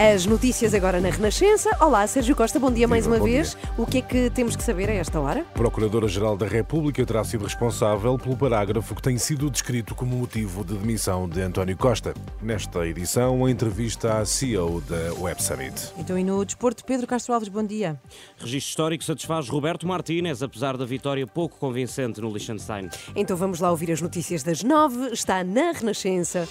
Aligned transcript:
As 0.00 0.24
notícias 0.24 0.72
agora 0.72 0.98
na 0.98 1.10
Renascença. 1.10 1.68
Olá, 1.78 2.06
Sérgio 2.06 2.34
Costa, 2.34 2.58
bom 2.58 2.72
dia 2.72 2.88
mais 2.88 3.06
uma 3.06 3.20
vez. 3.20 3.54
O 3.76 3.84
que 3.84 3.98
é 3.98 4.00
que 4.00 4.30
temos 4.30 4.56
que 4.56 4.62
saber 4.62 4.88
a 4.88 4.94
esta 4.94 5.20
hora? 5.20 5.44
Procuradora-Geral 5.52 6.38
da 6.38 6.46
República 6.46 7.04
terá 7.04 7.22
sido 7.22 7.44
responsável 7.44 8.16
pelo 8.16 8.34
parágrafo 8.34 8.94
que 8.94 9.02
tem 9.02 9.18
sido 9.18 9.50
descrito 9.50 9.94
como 9.94 10.16
motivo 10.16 10.64
de 10.64 10.72
demissão 10.72 11.28
de 11.28 11.42
António 11.42 11.76
Costa. 11.76 12.14
Nesta 12.40 12.86
edição, 12.86 13.44
a 13.44 13.50
entrevista 13.50 14.16
à 14.16 14.24
CEO 14.24 14.80
da 14.80 15.12
Web 15.20 15.42
Summit. 15.42 15.92
Então, 15.98 16.18
e 16.18 16.24
no 16.24 16.42
desporto, 16.46 16.82
Pedro 16.82 17.06
Castro 17.06 17.34
Alves, 17.34 17.50
bom 17.50 17.62
dia. 17.62 18.00
Registro 18.38 18.70
histórico 18.70 19.04
satisfaz 19.04 19.50
Roberto 19.50 19.86
Martínez, 19.86 20.42
apesar 20.42 20.78
da 20.78 20.86
vitória 20.86 21.26
pouco 21.26 21.58
convincente 21.58 22.22
no 22.22 22.30
Liechtenstein. 22.30 22.88
Então 23.14 23.36
vamos 23.36 23.60
lá 23.60 23.70
ouvir 23.70 23.92
as 23.92 24.00
notícias 24.00 24.42
das 24.42 24.62
nove. 24.62 25.12
Está 25.12 25.44
na 25.44 25.72
Renascença. 25.72 26.48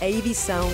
A 0.00 0.08
edição 0.08 0.70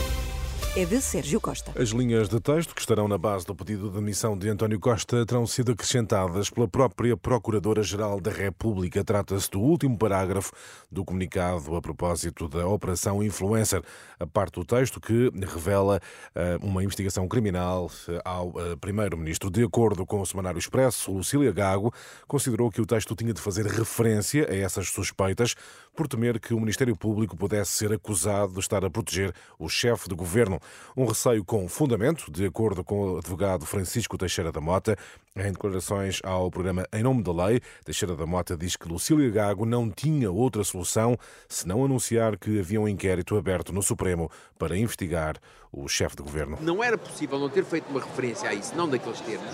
é 0.75 0.87
de 0.87 1.03
Sérgio 1.03 1.39
Costa. 1.39 1.71
As 1.79 1.91
linhas 1.91 2.31
de 2.31 2.41
texto 2.41 2.75
que 2.75 2.81
estarão 2.81 3.07
na 3.07 3.19
base 3.19 3.45
do 3.45 3.55
pedido 3.55 3.91
de 3.91 3.97
demissão 3.97 4.39
de 4.39 4.49
António 4.49 4.81
Costa 4.81 5.27
terão 5.27 5.47
sido 5.47 5.73
acrescentadas 5.73 6.49
pela 6.49 6.67
própria 6.67 7.15
Procuradora-Geral 7.15 8.19
da 8.19 8.31
República. 8.31 9.05
Trata-se 9.05 9.51
do 9.51 9.61
último 9.61 9.99
parágrafo 9.99 10.51
do 10.91 11.05
comunicado 11.05 11.77
a 11.77 11.83
propósito 11.83 12.49
da 12.49 12.67
Operação 12.67 13.23
Influencer, 13.23 13.83
a 14.19 14.27
parte 14.27 14.55
do 14.55 14.65
texto 14.65 14.99
que 14.99 15.31
revela 15.47 16.01
uh, 16.35 16.67
uma 16.67 16.83
investigação 16.83 17.29
criminal 17.29 17.91
uh, 18.09 18.21
ao 18.25 18.49
uh, 18.49 18.77
Primeiro-Ministro. 18.81 19.51
De 19.51 19.63
acordo 19.63 20.07
com 20.07 20.23
o 20.23 20.27
Semanário 20.27 20.59
Expresso, 20.59 21.13
Lucília 21.13 21.53
Gago 21.53 21.93
considerou 22.27 22.71
que 22.71 22.81
o 22.81 22.87
texto 22.87 23.15
tinha 23.15 23.35
de 23.35 23.43
fazer 23.43 23.67
referência 23.67 24.49
a 24.51 24.57
essas 24.57 24.89
suspeitas 24.89 25.55
por 25.95 26.09
temer 26.09 26.41
que 26.41 26.55
o 26.55 26.61
Ministério 26.61 26.97
Público 26.97 27.37
pudesse 27.37 27.73
ser 27.73 27.93
acusado 27.93 28.55
de 28.55 28.61
estar 28.61 28.83
a 28.83 28.89
proteger 28.89 29.35
o 29.59 29.69
chefe 29.69 30.09
de 30.09 30.15
governo. 30.15 30.62
Um 30.97 31.07
receio 31.07 31.45
com 31.45 31.69
fundamento, 31.69 32.31
de 32.31 32.47
acordo 32.47 32.85
com 32.85 33.15
o 33.15 33.19
advogado 33.19 33.67
Francisco 33.67 34.19
Teixeira 34.19 34.53
da 34.53 34.61
Mota, 34.61 34.97
em 35.35 35.51
declarações 35.51 36.21
ao 36.23 36.51
programa 36.51 36.87
Em 36.93 37.03
Nome 37.03 37.23
da 37.23 37.33
Lei, 37.33 37.61
Teixeira 37.85 38.15
da 38.15 38.27
Mota 38.27 38.55
diz 38.57 38.77
que 38.77 38.87
Lucília 38.87 39.31
Gago 39.31 39.65
não 39.65 39.91
tinha 39.91 40.31
outra 40.31 40.63
solução 40.63 41.17
senão 41.49 41.85
anunciar 41.85 42.37
que 42.37 42.61
havia 42.61 42.81
um 42.81 42.87
inquérito 42.87 43.37
aberto 43.37 43.73
no 43.73 43.83
Supremo 43.83 44.31
para 44.59 44.77
investigar 44.77 45.37
o 45.73 45.89
chefe 45.89 46.17
de 46.17 46.23
governo. 46.23 46.59
Não 46.61 46.85
era 46.85 46.99
possível 46.99 47.39
não 47.39 47.49
ter 47.49 47.65
feito 47.65 47.89
uma 47.89 48.01
referência 48.01 48.47
a 48.47 48.53
isso, 48.53 48.75
não 48.77 48.87
daqueles 48.87 49.21
termos, 49.21 49.49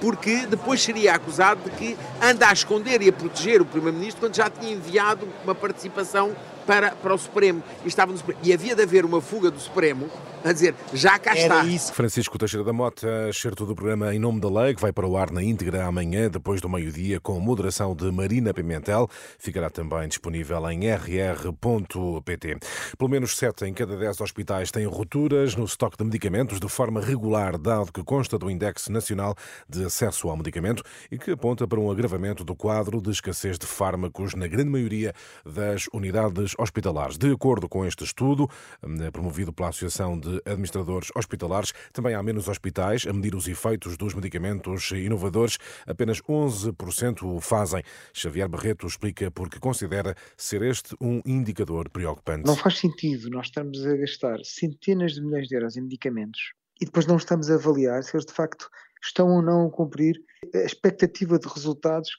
porque 0.00 0.46
depois 0.46 0.80
seria 0.80 1.14
acusado 1.14 1.68
de 1.68 1.70
que 1.76 1.96
anda 2.22 2.48
a 2.48 2.52
esconder 2.52 3.02
e 3.02 3.08
a 3.08 3.12
proteger 3.12 3.60
o 3.60 3.64
Primeiro-Ministro 3.64 4.20
quando 4.20 4.36
já 4.36 4.48
tinha 4.48 4.72
enviado 4.72 5.28
uma 5.42 5.56
participação 5.56 6.36
para, 6.64 6.92
para 6.92 7.12
o 7.12 7.18
Supremo. 7.18 7.64
E, 7.84 7.88
estava 7.88 8.12
no 8.12 8.18
Supremo. 8.18 8.38
e 8.44 8.52
havia 8.52 8.76
de 8.76 8.82
haver 8.82 9.04
uma 9.04 9.20
fuga 9.20 9.50
do 9.50 9.58
Supremo 9.58 10.08
a 10.44 10.52
dizer, 10.52 10.74
já 10.94 11.18
cá 11.18 11.34
está. 11.34 11.64
Isso. 11.64 11.92
Francisco 11.92 12.38
Teixeira 12.38 12.64
da 12.64 12.72
Mota, 12.72 13.28
excerto 13.28 13.66
do 13.66 13.74
programa 13.74 14.14
Em 14.14 14.18
Nome 14.18 14.40
da 14.40 14.48
Lei, 14.48 14.74
que 14.74 14.80
vai 14.80 14.92
para 15.00 15.08
o 15.08 15.16
ar 15.16 15.30
na 15.30 15.42
íntegra 15.42 15.86
amanhã, 15.86 16.28
depois 16.28 16.60
do 16.60 16.68
meio-dia, 16.68 17.18
com 17.18 17.40
moderação 17.40 17.96
de 17.96 18.12
Marina 18.12 18.52
Pimentel. 18.52 19.08
Ficará 19.38 19.70
também 19.70 20.06
disponível 20.06 20.70
em 20.70 20.80
rr.pt. 20.90 22.58
Pelo 22.98 23.10
menos 23.10 23.34
sete 23.34 23.64
em 23.64 23.72
cada 23.72 23.96
dez 23.96 24.20
hospitais 24.20 24.70
têm 24.70 24.84
rupturas 24.84 25.56
no 25.56 25.64
estoque 25.64 25.96
de 25.96 26.04
medicamentos 26.04 26.60
de 26.60 26.68
forma 26.68 27.00
regular, 27.00 27.56
dado 27.56 27.90
que 27.90 28.04
consta 28.04 28.38
do 28.38 28.50
Index 28.50 28.90
Nacional 28.90 29.34
de 29.66 29.86
Acesso 29.86 30.28
ao 30.28 30.36
Medicamento 30.36 30.82
e 31.10 31.16
que 31.16 31.30
aponta 31.30 31.66
para 31.66 31.80
um 31.80 31.90
agravamento 31.90 32.44
do 32.44 32.54
quadro 32.54 33.00
de 33.00 33.08
escassez 33.08 33.58
de 33.58 33.64
fármacos 33.64 34.34
na 34.34 34.46
grande 34.46 34.68
maioria 34.68 35.14
das 35.46 35.88
unidades 35.94 36.52
hospitalares. 36.58 37.16
De 37.16 37.32
acordo 37.32 37.70
com 37.70 37.86
este 37.86 38.04
estudo, 38.04 38.50
eh, 38.82 39.10
promovido 39.10 39.50
pela 39.50 39.70
Associação 39.70 40.20
de 40.20 40.42
Administradores 40.44 41.08
Hospitalares, 41.16 41.72
também 41.90 42.14
há 42.14 42.22
menos 42.22 42.48
hospitais 42.48 43.06
a 43.06 43.14
medir 43.14 43.34
os 43.34 43.48
efeitos 43.48 43.96
dos 43.96 44.12
medicamentos 44.12 44.89
inovadores. 44.98 45.58
Apenas 45.86 46.20
11% 46.22 47.22
o 47.22 47.40
fazem. 47.40 47.82
Xavier 48.12 48.48
Barreto 48.48 48.86
explica 48.86 49.30
porque 49.30 49.58
considera 49.58 50.14
ser 50.36 50.62
este 50.62 50.94
um 51.00 51.20
indicador 51.24 51.88
preocupante. 51.88 52.46
Não 52.46 52.56
faz 52.56 52.78
sentido 52.78 53.30
nós 53.30 53.46
estarmos 53.46 53.84
a 53.86 53.96
gastar 53.96 54.38
centenas 54.44 55.14
de 55.14 55.22
milhões 55.22 55.48
de 55.48 55.54
euros 55.54 55.76
em 55.76 55.82
medicamentos 55.82 56.52
e 56.80 56.84
depois 56.84 57.06
não 57.06 57.16
estamos 57.16 57.50
a 57.50 57.54
avaliar 57.54 58.02
se 58.02 58.16
eles 58.16 58.26
de 58.26 58.32
facto 58.32 58.68
estão 59.02 59.28
ou 59.28 59.42
não 59.42 59.66
a 59.66 59.70
cumprir 59.70 60.16
a 60.54 60.58
expectativa 60.58 61.38
de 61.38 61.48
resultados 61.48 62.10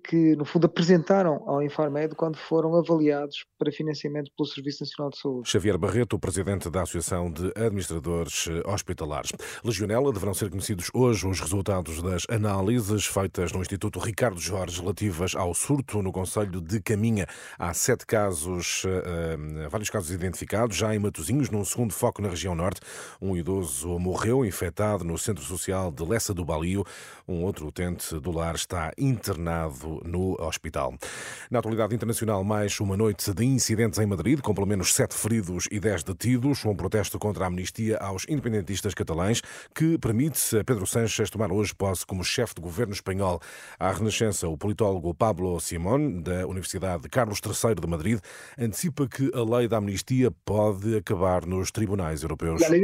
que, 0.00 0.34
no 0.36 0.44
fundo, 0.44 0.66
apresentaram 0.66 1.42
ao 1.46 1.62
Infarmed 1.62 2.14
quando 2.14 2.36
foram 2.36 2.74
avaliados 2.76 3.44
para 3.58 3.70
financiamento 3.70 4.30
pelo 4.36 4.48
Serviço 4.48 4.82
Nacional 4.82 5.10
de 5.10 5.18
Saúde. 5.18 5.48
Xavier 5.48 5.78
Barreto, 5.78 6.18
presidente 6.18 6.70
da 6.70 6.82
Associação 6.82 7.30
de 7.30 7.52
Administradores 7.56 8.48
Hospitalares. 8.66 9.32
Legionela 9.64 10.12
deverão 10.12 10.34
ser 10.34 10.50
conhecidos 10.50 10.90
hoje 10.94 11.26
os 11.26 11.40
resultados 11.40 12.02
das 12.02 12.24
análises 12.28 13.06
feitas 13.06 13.52
no 13.52 13.60
Instituto 13.60 13.98
Ricardo 13.98 14.40
Jorge 14.40 14.80
relativas 14.80 15.34
ao 15.34 15.54
surto 15.54 16.02
no 16.02 16.12
Conselho 16.12 16.60
de 16.60 16.80
Caminha. 16.80 17.26
Há 17.58 17.74
sete 17.74 18.06
casos, 18.06 18.84
uh, 18.84 19.68
vários 19.70 19.90
casos 19.90 20.10
identificados, 20.10 20.76
já 20.76 20.94
em 20.94 20.98
Matosinhos, 20.98 21.50
num 21.50 21.64
segundo 21.64 21.92
foco 21.92 22.22
na 22.22 22.28
região 22.28 22.54
norte. 22.54 22.80
Um 23.20 23.36
idoso 23.36 23.98
morreu 23.98 24.44
infectado 24.44 25.04
no 25.04 25.18
Centro 25.18 25.44
Social 25.44 25.90
de 25.90 26.04
Lessa 26.04 26.32
do 26.32 26.44
Balio. 26.44 26.84
Um 27.28 27.44
outro 27.44 27.66
utente 27.66 28.18
do 28.18 28.30
lar 28.30 28.54
está 28.54 28.92
internado 28.98 29.89
no 30.04 30.36
hospital. 30.40 30.94
Na 31.50 31.58
atualidade 31.58 31.94
internacional, 31.94 32.44
mais 32.44 32.78
uma 32.80 32.96
noite 32.96 33.32
de 33.32 33.44
incidentes 33.44 33.98
em 33.98 34.06
Madrid, 34.06 34.40
com 34.40 34.54
pelo 34.54 34.66
menos 34.66 34.94
sete 34.94 35.14
feridos 35.14 35.66
e 35.70 35.80
dez 35.80 36.02
detidos. 36.02 36.64
Um 36.64 36.76
protesto 36.76 37.18
contra 37.18 37.44
a 37.44 37.48
amnistia 37.48 37.96
aos 37.98 38.24
independentistas 38.28 38.94
catalães, 38.94 39.42
que 39.74 39.98
permite 39.98 40.58
a 40.58 40.64
Pedro 40.64 40.86
Sánchez 40.86 41.30
tomar 41.30 41.50
hoje 41.50 41.74
posse 41.74 42.06
como 42.06 42.22
chefe 42.22 42.54
de 42.54 42.60
governo 42.60 42.92
espanhol. 42.92 43.40
À 43.78 43.90
Renascença, 43.92 44.48
o 44.48 44.56
politólogo 44.56 45.14
Pablo 45.14 45.58
Simón, 45.60 46.22
da 46.22 46.46
Universidade 46.46 47.08
Carlos 47.08 47.40
III 47.44 47.74
de 47.74 47.86
Madrid, 47.86 48.20
antecipa 48.58 49.08
que 49.08 49.30
a 49.34 49.42
lei 49.42 49.68
da 49.68 49.78
amnistia 49.78 50.30
pode 50.44 50.96
acabar 50.96 51.46
nos 51.46 51.70
tribunais 51.70 52.22
europeus. 52.22 52.62
A 52.62 52.68
lei 52.68 52.82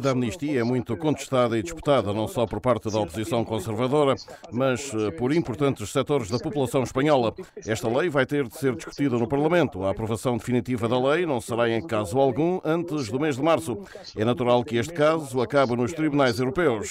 da 0.00 0.10
amnistia 0.10 0.60
é 0.60 0.64
muito 0.64 0.96
contestada 0.96 1.58
e 1.58 1.62
disputada, 1.62 2.12
não 2.12 2.26
só 2.28 2.46
por 2.46 2.60
parte 2.60 2.90
da 2.90 3.00
oposição 3.00 3.44
conservadora, 3.44 4.14
mas 4.52 4.79
por 5.18 5.32
importantes 5.32 5.90
setores 5.90 6.30
da 6.30 6.38
população 6.38 6.82
espanhola. 6.82 7.34
Esta 7.66 7.88
lei 7.88 8.08
vai 8.08 8.26
ter 8.26 8.46
de 8.46 8.56
ser 8.56 8.74
discutida 8.74 9.18
no 9.18 9.26
Parlamento. 9.26 9.84
A 9.84 9.90
aprovação 9.90 10.36
definitiva 10.36 10.88
da 10.88 10.98
lei 10.98 11.26
não 11.26 11.40
será 11.40 11.68
em 11.68 11.86
caso 11.86 12.18
algum 12.18 12.60
antes 12.64 13.08
do 13.08 13.18
mês 13.18 13.36
de 13.36 13.42
março. 13.42 13.78
É 14.16 14.24
natural 14.24 14.64
que 14.64 14.76
este 14.76 14.92
caso 14.92 15.40
acabe 15.40 15.76
nos 15.76 15.92
tribunais 15.92 16.38
europeus. 16.38 16.90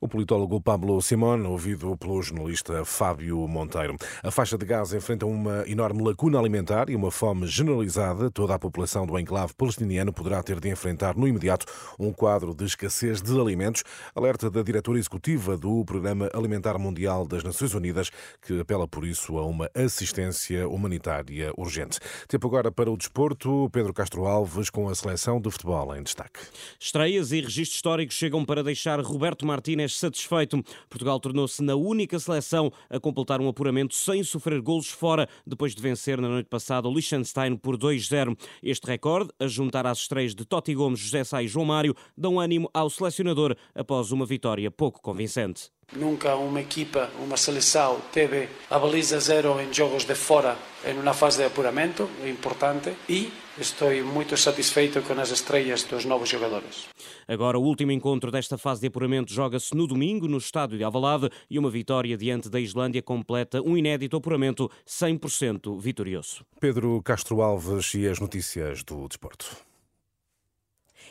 O 0.00 0.08
politólogo 0.08 0.60
Pablo 0.60 1.00
Simón, 1.02 1.44
ouvido 1.46 1.96
pelo 1.96 2.22
jornalista 2.22 2.84
Fábio 2.84 3.46
Monteiro. 3.48 3.96
A 4.22 4.30
faixa 4.30 4.56
de 4.58 4.64
Gaza 4.64 4.96
enfrenta 4.96 5.26
uma 5.26 5.64
enorme 5.66 6.02
lacuna 6.02 6.38
alimentar 6.38 6.90
e 6.90 6.96
uma 6.96 7.10
fome 7.10 7.46
generalizada. 7.46 8.30
Toda 8.30 8.54
a 8.54 8.58
população 8.58 9.06
do 9.06 9.18
enclave 9.18 9.54
palestiniano 9.54 10.12
poderá 10.12 10.42
ter 10.42 10.60
de 10.60 10.68
enfrentar 10.68 11.16
no 11.16 11.26
imediato 11.26 11.66
um 11.98 12.12
quadro 12.12 12.54
de 12.54 12.64
escassez 12.64 13.20
de 13.22 13.38
alimentos. 13.38 13.84
Alerta 14.14 14.50
da 14.50 14.62
diretora 14.62 14.98
executiva 14.98 15.56
do 15.64 15.82
Programa 15.82 16.28
Alimentar 16.34 16.78
Mundial 16.78 17.26
das 17.26 17.42
Nações 17.42 17.72
Unidas, 17.72 18.10
que 18.42 18.60
apela 18.60 18.86
por 18.86 19.06
isso 19.06 19.38
a 19.38 19.46
uma 19.46 19.70
assistência 19.74 20.68
humanitária 20.68 21.54
urgente. 21.56 21.98
Tempo 22.28 22.46
agora 22.48 22.70
para 22.70 22.90
o 22.90 22.96
desporto. 22.98 23.70
Pedro 23.72 23.94
Castro 23.94 24.26
Alves 24.26 24.68
com 24.68 24.90
a 24.90 24.94
seleção 24.94 25.40
de 25.40 25.50
futebol 25.50 25.96
em 25.96 26.02
destaque. 26.02 26.38
Estreias 26.78 27.32
e 27.32 27.40
registros 27.40 27.76
históricos 27.76 28.14
chegam 28.14 28.44
para 28.44 28.62
deixar 28.62 29.00
Roberto 29.00 29.46
Martínez 29.46 29.98
satisfeito. 29.98 30.62
Portugal 30.90 31.18
tornou-se 31.18 31.62
na 31.62 31.74
única 31.74 32.18
seleção 32.18 32.70
a 32.90 33.00
completar 33.00 33.40
um 33.40 33.48
apuramento 33.48 33.94
sem 33.94 34.22
sofrer 34.22 34.60
golos 34.60 34.90
fora, 34.90 35.26
depois 35.46 35.74
de 35.74 35.80
vencer 35.80 36.20
na 36.20 36.28
noite 36.28 36.50
passada 36.50 36.86
o 36.86 36.92
Liechtenstein 36.92 37.56
por 37.56 37.78
2-0. 37.78 38.36
Este 38.62 38.86
recorde, 38.86 39.30
a 39.40 39.46
juntar 39.46 39.86
às 39.86 40.00
estreias 40.00 40.34
de 40.34 40.44
Totti 40.44 40.74
Gomes, 40.74 41.00
José 41.00 41.24
Sá 41.24 41.42
e 41.42 41.48
João 41.48 41.64
Mário, 41.64 41.96
dão 42.14 42.38
ânimo 42.38 42.68
ao 42.74 42.90
selecionador 42.90 43.56
após 43.74 44.12
uma 44.12 44.26
vitória 44.26 44.70
pouco 44.70 45.00
convincente. 45.00 45.53
Importante. 45.54 45.70
Nunca 45.94 46.34
uma 46.34 46.60
equipa, 46.60 47.10
uma 47.20 47.36
seleção 47.36 48.00
teve 48.12 48.48
a 48.70 48.78
baliza 48.78 49.20
zero 49.20 49.60
em 49.60 49.72
jogos 49.72 50.04
de 50.04 50.14
fora 50.14 50.56
em 50.84 50.98
uma 50.98 51.14
fase 51.14 51.38
de 51.38 51.44
apuramento, 51.44 52.08
é 52.22 52.28
importante, 52.28 52.92
e 53.08 53.30
estou 53.58 53.90
muito 54.04 54.36
satisfeito 54.36 55.02
com 55.02 55.12
as 55.20 55.30
estreias 55.30 55.84
dos 55.84 56.04
novos 56.04 56.28
jogadores. 56.28 56.86
Agora, 57.28 57.58
o 57.58 57.62
último 57.62 57.92
encontro 57.92 58.30
desta 58.30 58.58
fase 58.58 58.80
de 58.80 58.88
apuramento 58.88 59.32
joga-se 59.32 59.74
no 59.74 59.86
domingo, 59.86 60.26
no 60.26 60.38
estádio 60.38 60.78
de 60.78 60.84
Alvalade, 60.84 61.30
e 61.48 61.58
uma 61.58 61.70
vitória 61.70 62.16
diante 62.16 62.48
da 62.48 62.58
Islândia 62.58 63.02
completa 63.02 63.62
um 63.62 63.76
inédito 63.76 64.16
apuramento 64.16 64.70
100% 64.86 65.78
vitorioso. 65.78 66.44
Pedro 66.58 67.00
Castro 67.02 67.40
Alves 67.40 67.94
e 67.94 68.08
as 68.08 68.18
notícias 68.18 68.82
do 68.82 69.06
desporto. 69.06 69.73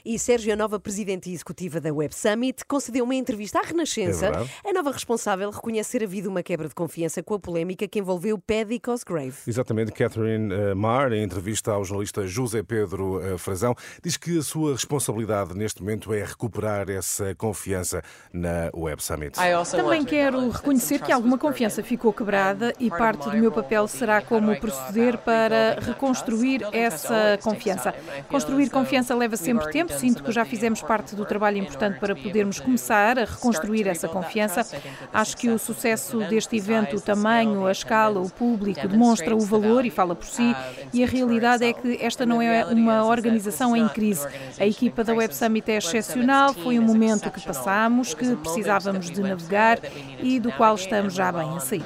E 0.06 0.20
Sérgio, 0.20 0.52
a 0.52 0.56
nova 0.58 0.78
presidente 0.82 1.32
executiva 1.32 1.80
da 1.80 1.94
Web 1.94 2.14
Summit, 2.14 2.66
concedeu 2.68 3.06
uma 3.06 3.16
entrevista 3.16 3.60
à 3.60 3.62
Renascença. 3.62 4.32
É 4.62 4.72
a 4.72 4.74
nova 4.74 4.92
responsável 4.92 5.50
reconhece 5.50 5.98
ter 5.98 6.04
havido 6.04 6.30
uma 6.30 6.44
quebra 6.44 6.68
de 6.68 6.76
confiança 6.76 7.24
com 7.24 7.36
a 7.36 7.40
polémica 7.40 7.88
que 7.88 8.00
envolveu 8.00 8.38
Paddy 8.38 8.82
Cosgrave. 8.82 9.34
Exatamente, 9.48 9.94
Catherine 9.94 10.54
eh, 10.54 10.74
Marr, 10.74 11.14
em 11.14 11.24
entrevista 11.24 11.72
ao 11.72 11.86
jornalista 11.86 12.28
José 12.28 12.62
Pedro 12.62 13.24
eh, 13.24 13.38
Frazão, 13.38 13.74
diz 14.04 14.18
que 14.18 14.40
a 14.40 14.42
sua 14.42 14.74
responsabilidade 14.74 15.56
neste 15.56 15.82
momento 15.82 16.14
é 16.14 16.22
recuperar 16.22 16.90
essa 16.90 17.34
confiança 17.36 18.02
na 18.34 18.70
Web 18.76 19.02
Summit. 19.02 19.40
Também 19.72 20.04
quero 20.04 20.50
reconhecer 20.50 21.00
que 21.02 21.14
alguma 21.14 21.38
confiança 21.38 21.82
ficou 21.82 22.12
quebrada 22.12 22.74
e 22.78 22.90
parte 22.90 23.30
do 23.30 23.38
meu 23.38 23.54
papel 23.54 23.88
será 23.88 24.22
como 24.22 24.54
proceder 24.60 25.18
para 25.20 25.80
reconstruir 25.80 26.62
essa 26.74 27.40
confiança. 27.42 27.96
Construir 28.28 28.70
confiança 28.70 29.16
leva 29.16 29.38
sempre 29.38 29.72
tempo 29.72 29.93
sinto 30.00 30.24
que 30.24 30.32
já 30.32 30.46
fizemos 30.46 30.82
parte 30.82 31.16
do 31.16 31.26
trabalho 31.26 31.58
importante 31.58 32.00
para 32.00 32.16
podermos 32.16 32.60
começar 32.60 33.18
a 33.20 33.26
reconstruir 33.26 33.88
essa 33.88 34.08
confiança. 34.08 34.66
Acho 35.14 35.38
que 35.38 35.50
o 35.50 35.60
sucesso 35.60 36.20
deste 36.28 36.58
evento, 36.58 36.98
o 36.98 37.02
tamanho, 37.02 37.66
a 37.66 37.72
escala, 37.72 38.20
o 38.20 38.30
público, 38.30 38.88
demonstra 38.88 39.36
o 39.36 39.40
valor 39.40 39.86
e 39.86 39.90
fala 39.90 40.16
por 40.16 40.26
si. 40.26 40.56
E 40.94 41.04
a 41.04 41.08
realidade 41.08 41.66
é 41.66 41.74
que 41.74 41.98
esta 42.02 42.26
não 42.26 42.42
é 42.42 42.66
uma 42.66 43.06
organização 43.06 43.76
em 43.76 43.88
crise. 43.88 44.28
A 44.60 44.66
equipa 44.66 45.04
da 45.04 45.14
Web 45.14 45.36
Summit 45.36 45.72
é 45.72 45.78
excepcional, 45.78 46.54
foi 46.54 46.80
um 46.80 46.84
momento 46.84 47.32
que 47.32 47.42
passámos, 47.42 48.14
que 48.14 48.36
precisávamos 48.36 49.10
de 49.10 49.22
navegar 49.22 49.80
e 50.22 50.40
do 50.40 50.52
qual 50.52 50.76
estamos 50.76 51.14
já 51.14 51.32
bem 51.32 51.50
a 51.56 51.60
sair. 51.60 51.84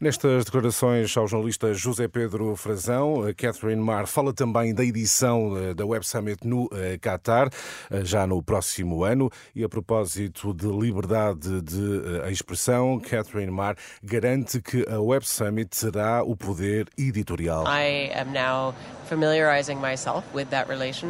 Nestas 0.00 0.44
declarações 0.44 1.16
ao 1.16 1.26
jornalista 1.26 1.74
José 1.74 2.06
Pedro 2.06 2.54
Frazão, 2.54 3.16
Catherine 3.36 3.82
Marr 3.82 4.06
fala 4.06 4.32
também 4.32 4.72
da 4.72 4.84
edição 4.84 5.58
eh, 5.58 5.74
da 5.74 5.84
Web 5.84 6.06
Summit 6.06 6.46
no 6.46 6.68
eh, 6.72 6.96
Qatar, 6.98 7.48
eh, 7.90 8.04
já 8.04 8.24
no 8.24 8.40
próximo 8.40 9.02
ano. 9.02 9.28
E 9.56 9.64
a 9.64 9.68
propósito 9.68 10.54
de 10.54 10.68
liberdade 10.68 11.60
de 11.62 12.30
expressão, 12.30 13.00
Catherine 13.00 13.50
Marr 13.50 13.74
garante 14.00 14.62
que 14.62 14.86
a 14.88 15.00
Web 15.00 15.26
Summit 15.26 15.68
terá 15.68 16.22
o 16.22 16.36
poder 16.36 16.86
editorial. 16.96 17.64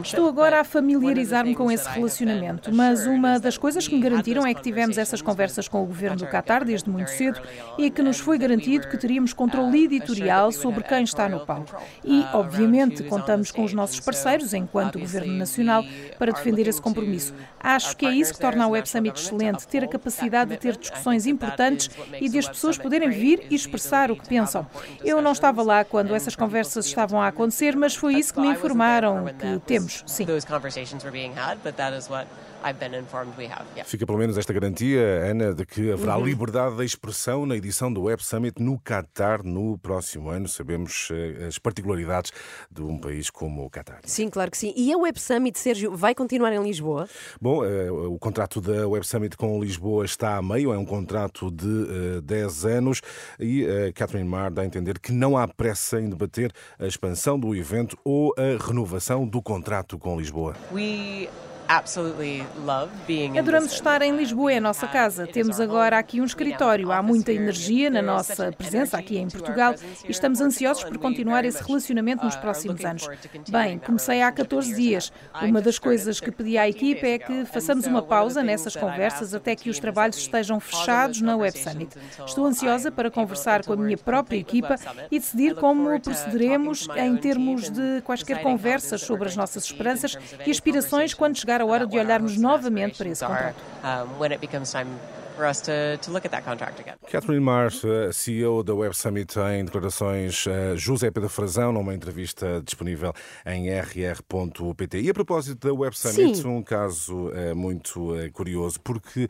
Estou 0.02 0.28
agora 0.28 0.60
a 0.60 0.64
familiarizar-me 0.64 1.54
com 1.54 1.70
esse 1.70 1.88
relacionamento, 1.88 2.72
mas 2.74 3.06
uma 3.06 3.38
das 3.38 3.58
coisas 3.58 3.86
que 3.86 3.94
me 3.94 4.00
garantiram 4.00 4.46
é 4.46 4.54
que 4.54 4.62
tivemos 4.62 4.98
essas 4.98 5.20
conversas 5.20 5.68
com 5.68 5.82
o 5.82 5.86
governo 5.86 6.16
do 6.16 6.26
Qatar 6.26 6.64
desde 6.64 6.88
muito 6.88 7.10
cedo 7.10 7.40
e 7.76 7.90
que 7.90 8.02
nos 8.02 8.18
foi 8.18 8.38
garantido 8.38 8.88
que 8.88 8.96
teríamos 8.96 9.32
controle 9.32 9.84
editorial 9.84 10.52
sobre 10.52 10.84
quem 10.84 11.02
está 11.02 11.28
no 11.28 11.44
palco. 11.44 11.76
E, 12.04 12.24
obviamente, 12.32 13.02
contamos 13.04 13.50
com 13.50 13.64
os 13.64 13.72
nossos 13.72 14.00
parceiros, 14.00 14.54
enquanto 14.54 14.98
Governo 14.98 15.32
Nacional, 15.34 15.84
para 16.18 16.32
defender 16.32 16.68
esse 16.68 16.80
compromisso. 16.80 17.34
Acho 17.60 17.96
que 17.96 18.06
é 18.06 18.12
isso 18.12 18.34
que 18.34 18.40
torna 18.40 18.64
a 18.64 18.68
Web 18.68 18.88
Summit 18.88 19.20
excelente, 19.20 19.66
ter 19.66 19.84
a 19.84 19.88
capacidade 19.88 20.50
de 20.50 20.56
ter 20.56 20.76
discussões 20.76 21.26
importantes 21.26 21.90
e 22.20 22.28
de 22.28 22.38
as 22.38 22.48
pessoas 22.48 22.78
poderem 22.78 23.10
vir 23.10 23.46
e 23.50 23.54
expressar 23.54 24.10
o 24.10 24.16
que 24.16 24.28
pensam. 24.28 24.66
Eu 25.04 25.20
não 25.20 25.32
estava 25.32 25.62
lá 25.62 25.84
quando 25.84 26.14
essas 26.14 26.36
conversas 26.36 26.86
estavam 26.86 27.20
a 27.20 27.28
acontecer, 27.28 27.76
mas 27.76 27.87
foi 27.94 28.14
isso 28.14 28.32
que 28.34 28.40
me 28.40 28.48
informaram 28.48 29.24
que 29.38 29.60
temos, 29.66 30.02
sim. 30.06 30.24
Fica 33.84 34.04
pelo 34.06 34.18
menos 34.18 34.36
esta 34.36 34.52
garantia, 34.52 35.00
Ana, 35.00 35.54
de 35.54 35.64
que 35.64 35.90
haverá 35.92 36.16
Uhum. 36.18 36.24
liberdade 36.24 36.76
de 36.76 36.84
expressão 36.84 37.46
na 37.46 37.56
edição 37.56 37.92
do 37.92 38.02
Web 38.02 38.22
Summit 38.24 38.62
no 38.62 38.78
Qatar 38.78 39.42
no 39.44 39.78
próximo 39.78 40.28
ano. 40.30 40.48
Sabemos 40.48 41.08
eh, 41.12 41.46
as 41.46 41.58
particularidades 41.58 42.32
de 42.70 42.82
um 42.82 42.98
país 42.98 43.30
como 43.30 43.64
o 43.64 43.70
Qatar. 43.70 44.00
Sim, 44.04 44.28
claro 44.28 44.50
que 44.50 44.58
sim. 44.58 44.72
E 44.76 44.92
a 44.92 44.98
Web 44.98 45.20
Summit, 45.20 45.58
Sérgio, 45.58 45.94
vai 45.96 46.14
continuar 46.14 46.52
em 46.52 46.62
Lisboa? 46.62 47.08
Bom, 47.40 47.64
eh, 47.64 47.90
o 47.90 48.18
contrato 48.18 48.60
da 48.60 48.86
Web 48.88 49.06
Summit 49.06 49.36
com 49.36 49.60
Lisboa 49.62 50.04
está 50.04 50.36
a 50.36 50.42
meio, 50.42 50.72
é 50.72 50.78
um 50.78 50.84
contrato 50.84 51.50
de 51.50 52.18
eh, 52.18 52.20
10 52.22 52.64
anos 52.66 53.00
e 53.38 53.64
eh, 53.64 53.92
Catherine 53.92 54.28
Marr 54.28 54.50
dá 54.52 54.62
a 54.62 54.64
entender 54.64 54.98
que 54.98 55.12
não 55.12 55.36
há 55.36 55.46
pressa 55.46 56.00
em 56.00 56.08
debater 56.08 56.52
a 56.78 56.86
expansão 56.86 57.38
do 57.38 57.54
evento 57.54 57.96
ou 58.04 58.34
a 58.36 58.62
renovação 58.66 59.26
do 59.26 59.40
contrato 59.42 59.98
com 59.98 60.18
Lisboa. 60.18 60.54
Adoramos 63.38 63.72
estar 63.74 64.00
em 64.00 64.16
Lisboa, 64.16 64.52
é 64.54 64.56
a 64.56 64.60
nossa 64.60 64.86
casa. 64.86 65.26
Temos 65.26 65.60
agora 65.60 65.98
aqui 65.98 66.18
um 66.18 66.24
escritório. 66.24 66.90
Há 66.90 67.02
muita 67.02 67.30
energia 67.30 67.90
na 67.90 68.00
nossa 68.00 68.50
presença 68.52 68.96
aqui 68.96 69.18
em 69.18 69.28
Portugal 69.28 69.74
e 70.06 70.10
estamos 70.10 70.40
ansiosos 70.40 70.82
por 70.84 70.96
continuar 70.96 71.44
esse 71.44 71.62
relacionamento 71.62 72.24
nos 72.24 72.36
próximos 72.36 72.82
anos. 72.82 73.06
Bem, 73.50 73.78
comecei 73.78 74.22
há 74.22 74.32
14 74.32 74.74
dias. 74.74 75.12
Uma 75.42 75.60
das 75.60 75.78
coisas 75.78 76.18
que 76.20 76.30
pedi 76.30 76.56
à 76.56 76.66
equipa 76.66 77.06
é 77.06 77.18
que 77.18 77.44
façamos 77.44 77.86
uma 77.86 78.00
pausa 78.00 78.42
nessas 78.42 78.74
conversas 78.74 79.34
até 79.34 79.54
que 79.54 79.68
os 79.68 79.78
trabalhos 79.78 80.16
estejam 80.16 80.58
fechados 80.58 81.20
na 81.20 81.36
Web 81.36 81.58
Summit. 81.58 81.94
Estou 82.26 82.46
ansiosa 82.46 82.90
para 82.90 83.10
conversar 83.10 83.62
com 83.62 83.74
a 83.74 83.76
minha 83.76 83.98
própria 83.98 84.38
equipa 84.38 84.76
e 85.10 85.18
decidir 85.18 85.54
como 85.54 86.00
procederemos 86.00 86.88
em 86.96 87.14
termos 87.18 87.68
de 87.68 88.00
quaisquer 88.02 88.42
conversas 88.42 89.02
sobre 89.02 89.28
as 89.28 89.36
nossas 89.36 89.64
esperanças 89.64 90.16
e 90.46 90.50
aspirações 90.50 91.12
quando 91.12 91.36
chegar 91.36 91.57
a 91.62 91.66
hora 91.66 91.86
de 91.86 91.98
olharmos 91.98 92.36
novamente 92.36 92.98
para 92.98 93.08
esse 93.08 93.24
contrato. 93.24 93.56
Catherine 97.10 97.40
Marr, 97.40 97.70
eh, 97.84 98.12
CEO 98.12 98.62
da 98.62 98.74
Web 98.74 98.96
Summit, 98.96 99.38
em 99.38 99.64
declarações 99.64 100.44
a 100.46 100.76
José 100.76 101.10
Pedro 101.10 101.28
Frazão, 101.28 101.72
numa 101.72 101.94
entrevista 101.94 102.60
disponível 102.64 103.12
em 103.46 103.70
rr.pt. 103.70 105.00
E 105.00 105.10
a 105.10 105.14
propósito 105.14 105.68
da 105.68 105.72
Web 105.72 105.96
Summit, 105.96 106.38
Sim. 106.38 106.48
um 106.48 106.62
caso 106.62 107.30
eh, 107.32 107.54
muito 107.54 108.16
eh, 108.16 108.30
curioso, 108.30 108.80
porque 108.80 109.28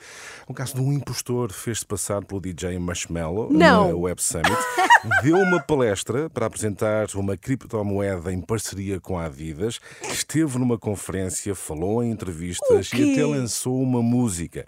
um 0.49 0.55
caso 0.55 0.75
de 0.77 0.81
um 0.81 0.93
impostor 0.93 1.53
fez-se 1.53 1.85
passar 1.85 2.25
pelo 2.25 2.41
DJ 2.41 2.79
Marshmallow 2.79 3.53
Não. 3.53 3.89
na 3.89 3.97
Web 3.97 4.23
Summit, 4.23 4.49
deu 5.23 5.37
uma 5.37 5.61
palestra 5.61 6.31
para 6.31 6.47
apresentar 6.47 7.07
uma 7.15 7.37
criptomoeda 7.37 8.33
em 8.33 8.41
parceria 8.41 8.99
com 8.99 9.19
a 9.19 9.27
Adidas, 9.27 9.79
esteve 10.03 10.59
numa 10.59 10.79
conferência, 10.79 11.55
falou 11.55 12.03
em 12.03 12.11
entrevistas 12.11 12.91
e 12.95 13.13
até 13.13 13.27
lançou 13.27 13.81
uma 13.81 14.03
música. 14.03 14.67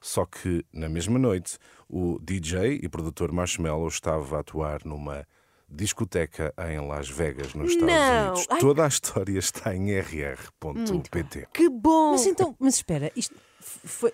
Só 0.00 0.24
que, 0.26 0.64
na 0.72 0.88
mesma 0.88 1.18
noite, 1.18 1.58
o 1.88 2.18
DJ 2.20 2.80
e 2.82 2.88
produtor 2.88 3.32
Marshmallow 3.32 3.88
estava 3.88 4.36
a 4.36 4.40
atuar 4.40 4.84
numa 4.84 5.26
discoteca 5.70 6.54
em 6.70 6.80
Las 6.86 7.08
Vegas, 7.10 7.52
nos 7.54 7.72
Estados 7.72 7.94
Não. 7.94 8.26
Unidos. 8.28 8.46
Ai. 8.48 8.58
Toda 8.60 8.84
a 8.84 8.88
história 8.88 9.38
está 9.38 9.74
em 9.74 9.90
rr.pt. 9.98 11.48
Que 11.52 11.68
bom! 11.68 12.12
Mas 12.12 12.26
então, 12.26 12.56
mas 12.58 12.76
espera, 12.76 13.12
isto 13.14 13.34
foi, 13.60 14.10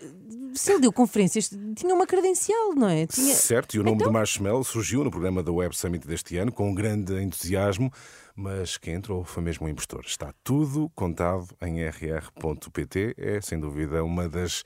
se 0.54 0.72
ele 0.72 0.80
deu 0.80 0.92
conferências, 0.92 1.48
tinha 1.76 1.94
uma 1.94 2.06
credencial, 2.08 2.74
não 2.74 2.88
é? 2.88 3.06
Tinha... 3.06 3.34
Certo, 3.34 3.74
e 3.76 3.78
o 3.78 3.84
nome 3.84 3.96
Então- 3.96 4.08
de 4.08 4.12
Marshmallow 4.12 4.64
surgiu 4.64 5.04
no 5.04 5.10
programa 5.12 5.42
da 5.44 5.52
Web 5.52 5.76
Summit 5.76 6.06
deste 6.08 6.36
ano 6.36 6.50
com 6.50 6.70
um 6.70 6.74
grande 6.74 7.14
entusiasmo, 7.22 7.92
mas 8.34 8.76
quem 8.76 8.94
entrou 8.94 9.22
foi 9.22 9.42
mesmo 9.42 9.66
um 9.66 9.68
impostor. 9.70 10.02
Está 10.04 10.32
tudo 10.42 10.90
contado 10.94 11.46
em 11.62 11.84
rr.pt. 11.88 13.14
É, 13.16 13.40
sem 13.40 13.60
dúvida, 13.60 14.02
uma 14.02 14.28
das 14.28 14.64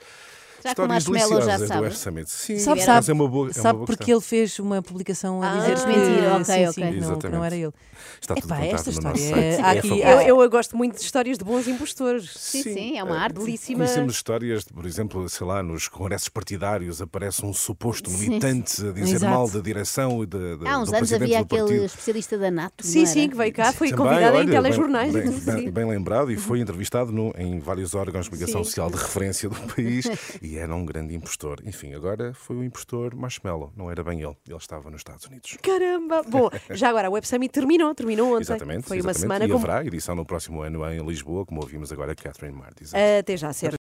O 0.65 0.69
histórias 0.69 1.03
já 1.05 1.11
deliciosas 1.11 1.61
do 1.61 1.67
sabe? 1.69 1.81
Web 1.83 1.97
Summit. 1.97 2.31
Sim, 2.31 2.59
Sabe, 2.59 2.77
mas 2.81 2.85
sabe, 2.85 3.11
é 3.11 3.15
uma 3.15 3.29
boa, 3.29 3.45
é 3.47 3.49
uma 3.49 3.53
sabe 3.55 3.75
boa 3.77 3.87
porque 3.87 4.05
questão. 4.05 4.17
ele 4.17 4.25
fez 4.25 4.59
uma 4.59 4.83
publicação 4.83 5.43
a 5.43 5.53
Ah, 5.53 5.57
dizer 5.59 5.69
que, 5.69 5.75
desmentir, 5.77 6.29
ok, 6.33 6.45
sim, 6.45 6.67
ok. 6.67 6.73
sim, 6.73 7.01
não, 7.01 7.19
que 7.19 7.29
não 7.29 7.45
era 7.45 7.57
ele. 7.57 7.73
Está 8.21 8.35
tudo 8.35 8.45
Epá, 8.47 8.57
contado 8.57 8.75
esta 8.75 8.91
no 8.91 8.97
história 8.97 9.21
nosso 9.31 9.35
é- 9.39 9.55
É 9.55 9.79
aqui- 9.79 9.89
fabuloso. 9.89 10.21
Eu, 10.29 10.43
eu 10.43 10.51
gosto 10.51 10.77
muito 10.77 10.97
de 10.99 11.03
histórias 11.05 11.39
de 11.39 11.45
bons 11.45 11.69
impostores. 11.69 12.31
Sim, 12.37 12.63
sim, 12.63 12.99
é 12.99 13.05
uma 13.05 13.19
arte. 13.19 13.39
Belíssima. 13.39 13.79
Conhecemos 13.85 14.15
histórias, 14.15 14.65
de, 14.65 14.73
por 14.73 14.85
exemplo, 14.87 15.29
sei 15.29 15.47
lá, 15.47 15.63
nos 15.63 15.87
congressos 15.89 16.29
partidários 16.29 17.01
aparece 17.01 17.45
um 17.45 17.53
suposto 17.55 18.11
Sim. 18.11 18.17
militante 18.29 18.85
a 18.87 18.93
dizer 18.93 19.17
Exato. 19.17 19.33
mal 19.33 19.49
da 19.49 19.61
direção 19.61 20.23
e 20.23 20.27
de, 20.27 20.37
Há 20.67 20.79
uns 20.79 20.89
do 20.91 20.97
anos 20.97 21.09
presidente 21.09 21.35
havia 21.37 21.45
do 21.45 21.55
aquele 21.55 21.85
especialista 21.85 22.37
da 22.39 22.51
NATO. 22.51 22.85
Sim, 22.87 23.07
sim, 23.07 23.29
que 23.29 23.37
veio 23.37 23.53
cá, 23.53 23.73
foi 23.73 23.93
convidado 23.93 24.39
em 24.43 24.49
telejornais. 24.49 25.13
Bem, 25.13 25.27
Sim. 25.39 25.71
lembrado 25.89 26.31
e 26.33 26.37
foi 26.37 26.61
entrevistado 26.61 27.13
no- 27.13 27.33
em 27.39 27.59
vários 27.61 27.95
órgãos 27.95 28.25
de 28.25 28.31
comunicação 28.31 28.63
Sim. 28.65 28.71
social 28.71 28.91
de 28.91 28.97
referência 28.97 29.49
do 29.49 29.57
país 29.75 30.07
e 30.49 30.57
era 30.57 30.75
um 30.75 30.85
grande 30.85 31.15
impostor. 31.15 31.61
Enfim, 31.65 31.93
agora 31.93 32.33
foi 32.33 32.57
o 32.57 32.65
impostor 32.65 33.15
Marshmallow, 33.15 33.71
não 33.77 33.91
era 33.91 34.03
bem 34.03 34.23
ele, 34.23 34.35
ele 34.47 34.57
estava 34.57 34.91
nos 34.91 35.01
Estados 35.01 35.27
Unidos. 35.27 35.59
Caramba! 35.63 36.23
Bom, 36.23 36.49
já 36.71 36.89
agora 36.89 37.09
a 37.09 37.11
Web 37.11 37.27
Summit 37.27 37.53
terminou, 37.53 37.95
terminou 37.95 38.33
ontem. 38.33 38.43
Exatamente, 38.43 38.89
Foi 38.89 39.01
uma 39.01 39.11
exatamente. 39.11 39.21
semana 39.21 39.45
e 39.47 39.53
haverá 39.53 39.85
edição 39.85 40.15
no 40.15 40.25
próximo 40.25 40.63
ano 40.63 40.91
em 40.91 41.05
Lisboa, 41.07 41.45
como 41.45 41.61
ouvimos 41.61 41.93
agora 41.93 42.13
a 42.13 42.15
Catherine 42.15 42.59
dizer. 42.81 42.97
Até 43.19 43.37
já, 43.37 43.53
Sérgio. 43.53 43.77